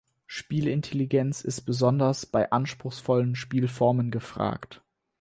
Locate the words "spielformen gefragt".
3.35-4.81